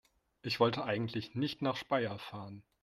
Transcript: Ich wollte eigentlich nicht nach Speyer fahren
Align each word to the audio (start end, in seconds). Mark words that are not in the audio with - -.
Ich 0.41 0.59
wollte 0.59 0.83
eigentlich 0.83 1.35
nicht 1.35 1.61
nach 1.61 1.75
Speyer 1.75 2.17
fahren 2.17 2.63